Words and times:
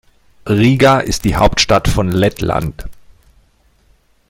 Riga 0.49 0.99
ist 0.99 1.25
die 1.25 1.35
Hauptstadt 1.35 1.87
von 1.87 2.09
Lettland. 2.11 2.85